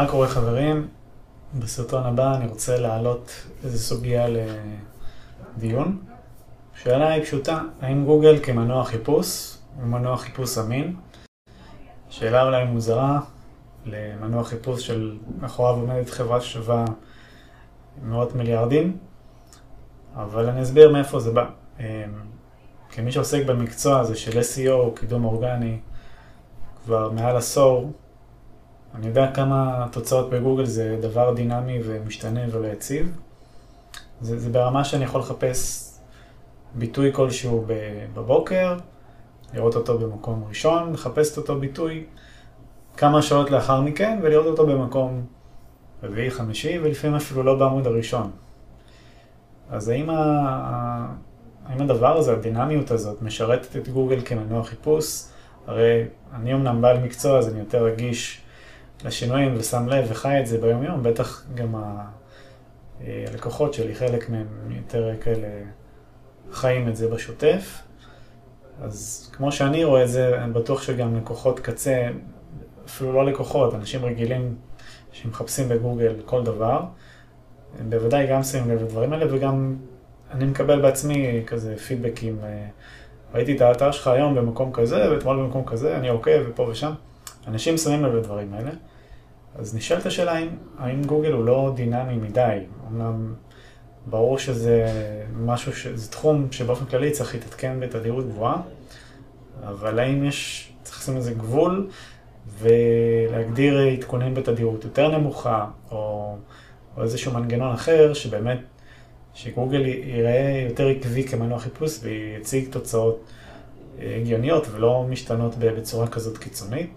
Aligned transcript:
מה 0.00 0.08
קורה 0.08 0.28
חברים? 0.28 0.88
בסרטון 1.58 2.02
הבא 2.02 2.36
אני 2.36 2.46
רוצה 2.46 2.78
להעלות 2.78 3.32
איזו 3.64 3.78
סוגיה 3.78 4.26
לדיון. 5.56 5.98
השאלה 6.74 7.08
היא 7.08 7.24
פשוטה, 7.24 7.60
האם 7.80 8.04
גוגל 8.04 8.38
כמנוע 8.42 8.84
חיפוש 8.84 9.56
הוא 9.76 9.86
מנוע 9.86 10.16
חיפוש 10.16 10.58
אמין? 10.58 10.96
שאלה 12.10 12.42
אולי 12.42 12.64
מוזרה 12.64 13.20
למנוע 13.86 14.44
חיפוש 14.44 14.86
של 14.86 15.18
מאחוריו 15.40 15.74
עומדת 15.74 16.10
חברה 16.10 16.40
ששווה 16.40 16.84
מאות 18.02 18.34
מיליארדים, 18.34 18.96
אבל 20.16 20.48
אני 20.48 20.62
אסביר 20.62 20.92
מאיפה 20.92 21.20
זה 21.20 21.30
בא. 21.30 21.46
אמ, 21.80 21.84
כמי 22.90 23.12
שעוסק 23.12 23.46
במקצוע 23.46 24.00
הזה 24.00 24.16
של 24.16 24.40
SEO, 24.40 25.00
קידום 25.00 25.24
אורגני, 25.24 25.78
כבר 26.84 27.10
מעל 27.10 27.36
עשור, 27.36 27.92
אני 28.94 29.06
יודע 29.06 29.30
כמה 29.34 29.86
תוצאות 29.92 30.30
בגוגל 30.30 30.64
זה 30.64 30.98
דבר 31.00 31.34
דינמי 31.34 31.78
ומשתנה 31.84 32.40
ולא 32.50 32.66
יציב. 32.66 33.18
זה, 34.20 34.38
זה 34.38 34.48
ברמה 34.48 34.84
שאני 34.84 35.04
יכול 35.04 35.20
לחפש 35.20 35.90
ביטוי 36.74 37.12
כלשהו 37.12 37.64
בבוקר, 38.14 38.76
לראות 39.54 39.76
אותו 39.76 39.98
במקום 39.98 40.44
ראשון, 40.48 40.92
לחפש 40.92 41.32
את 41.32 41.36
אותו 41.36 41.58
ביטוי 41.58 42.04
כמה 42.96 43.22
שעות 43.22 43.50
לאחר 43.50 43.80
מכן 43.80 44.18
ולראות 44.22 44.46
אותו 44.46 44.66
במקום 44.66 45.26
רביעי, 46.02 46.30
חמישי 46.30 46.78
ולפעמים 46.82 47.16
אפילו 47.16 47.42
לא 47.42 47.54
בעמוד 47.54 47.86
הראשון. 47.86 48.30
אז 49.70 49.88
האם, 49.88 50.10
ה... 50.10 51.14
האם 51.66 51.82
הדבר 51.82 52.16
הזה, 52.16 52.32
הדינמיות 52.32 52.90
הזאת, 52.90 53.22
משרתת 53.22 53.76
את 53.76 53.88
גוגל 53.88 54.20
כמנוע 54.24 54.64
חיפוש? 54.64 55.24
הרי 55.66 56.04
אני 56.34 56.54
אמנם 56.54 56.82
בעל 56.82 56.98
מקצוע, 56.98 57.38
אז 57.38 57.48
אני 57.48 57.58
יותר 57.58 57.84
רגיש 57.84 58.42
לשינויים 59.04 59.54
ושם 59.58 59.88
לב 59.88 60.04
וחי 60.08 60.40
את 60.40 60.46
זה 60.46 60.58
ביום 60.58 60.82
יום, 60.82 61.02
בטח 61.02 61.44
גם 61.54 61.74
הלקוחות 63.04 63.74
שלי, 63.74 63.94
חלק 63.94 64.30
מהם 64.30 64.46
יותר 64.70 65.10
כאלה 65.20 65.48
חיים 66.52 66.88
את 66.88 66.96
זה 66.96 67.08
בשוטף. 67.08 67.82
אז 68.82 69.30
כמו 69.36 69.52
שאני 69.52 69.84
רואה 69.84 70.04
את 70.04 70.08
זה, 70.08 70.44
אני 70.44 70.52
בטוח 70.52 70.82
שגם 70.82 71.16
לקוחות 71.16 71.60
קצה, 71.60 72.08
אפילו 72.86 73.12
לא 73.12 73.26
לקוחות, 73.26 73.74
אנשים 73.74 74.04
רגילים 74.04 74.54
שמחפשים 75.12 75.68
בגוגל 75.68 76.14
כל 76.24 76.44
דבר, 76.44 76.80
הם 77.78 77.90
בוודאי 77.90 78.26
גם 78.26 78.42
שמים 78.42 78.70
לב 78.70 78.82
לדברים 78.82 79.12
האלה 79.12 79.34
וגם 79.34 79.76
אני 80.30 80.44
מקבל 80.44 80.82
בעצמי 80.82 81.42
כזה 81.46 81.76
פידבקים. 81.76 82.38
ראיתי 83.34 83.56
את 83.56 83.60
האתר 83.60 83.90
שלך 83.90 84.06
היום 84.06 84.34
במקום 84.34 84.72
כזה 84.72 85.10
ואתמול 85.10 85.36
במקום 85.36 85.64
כזה, 85.66 85.96
אני 85.96 86.08
עוקב 86.08 86.40
ופה 86.48 86.62
ושם. 86.62 86.92
אנשים 87.46 87.76
שמים 87.76 88.04
לב 88.04 88.14
לדברים 88.14 88.54
האלה. 88.54 88.70
אז 89.54 89.74
נשאלת 89.74 90.06
השאלה 90.06 90.32
האם, 90.32 90.48
האם 90.78 91.04
גוגל 91.04 91.32
הוא 91.32 91.44
לא 91.44 91.72
דינמי 91.76 92.16
מדי. 92.16 92.58
אמנם 92.88 93.34
ברור 94.06 94.38
שזה 94.38 94.86
משהו, 95.40 95.72
ש... 95.72 95.86
זה 95.86 96.10
תחום 96.10 96.52
שבאופן 96.52 96.84
כללי 96.84 97.10
צריך 97.10 97.34
להתעדכן 97.34 97.80
בתדירות 97.80 98.28
גבוהה, 98.28 98.62
אבל 99.64 99.98
האם 99.98 100.24
יש, 100.24 100.72
צריך 100.82 100.98
לשים 100.98 101.16
לזה 101.16 101.34
גבול 101.34 101.88
ולהגדיר 102.58 103.78
עדכונים 103.78 104.34
בתדירות 104.34 104.84
יותר 104.84 105.18
נמוכה, 105.18 105.66
או, 105.90 106.34
או 106.96 107.02
איזשהו 107.02 107.32
מנגנון 107.32 107.72
אחר 107.72 108.14
שבאמת, 108.14 108.58
שגוגל 109.34 109.86
ייראה 109.86 110.64
יותר 110.68 110.88
עקבי 110.88 111.24
כמנוע 111.24 111.58
חיפוש 111.58 111.98
ויציג 112.02 112.68
תוצאות 112.70 113.24
אה, 114.00 114.16
הגיוניות 114.20 114.66
ולא 114.70 115.06
משתנות 115.08 115.54
בצורה 115.58 116.06
כזאת 116.06 116.38
קיצונית. 116.38 116.90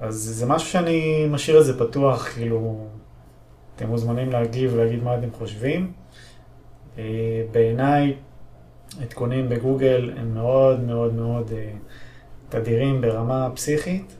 אז 0.00 0.14
זה 0.14 0.46
משהו 0.46 0.68
שאני 0.68 1.26
משאיר 1.30 1.60
את 1.60 1.64
זה 1.64 1.78
פתוח, 1.78 2.28
כאילו, 2.28 2.86
אתם 3.76 3.88
מוזמנים 3.88 4.30
להגיב 4.30 4.70
ולהגיד 4.74 5.02
מה 5.02 5.18
אתם 5.18 5.30
חושבים. 5.32 5.92
אה, 6.98 7.04
בעיניי, 7.52 8.16
עדכונים 9.02 9.48
בגוגל 9.48 10.12
הם 10.16 10.34
מאוד 10.34 10.80
מאוד 10.80 11.14
מאוד 11.14 11.52
אה, 11.52 11.72
תדירים 12.48 13.00
ברמה 13.00 13.48
פסיכית, 13.54 14.16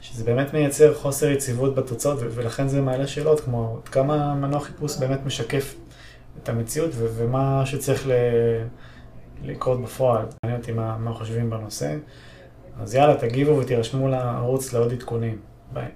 שזה 0.00 0.24
באמת 0.24 0.54
מייצר 0.54 0.94
חוסר 0.94 1.30
יציבות 1.30 1.74
בתוצאות, 1.74 2.18
ולכן 2.20 2.68
זה 2.68 2.80
מעלה 2.80 3.06
שאלות 3.06 3.40
כמו 3.40 3.80
עד 3.82 3.88
כמה 3.88 4.34
מנוע 4.34 4.60
חיפוש 4.60 4.96
באמת 4.98 5.26
משקף 5.26 5.74
את 6.42 6.48
המציאות 6.48 6.90
ומה 6.94 7.62
שצריך 7.66 8.08
לקרות 9.42 9.82
בפועל. 9.82 10.26
מעניין 10.44 10.60
אותי 10.60 10.72
מה, 10.72 10.98
מה 10.98 11.12
חושבים 11.12 11.50
בנושא. 11.50 11.96
אז 12.80 12.94
יאללה, 12.94 13.16
תגיבו 13.16 13.58
ותירשמו 13.58 14.08
לערוץ 14.08 14.72
לעוד 14.72 14.92
עדכונים. 14.92 15.38
ביי. 15.72 15.88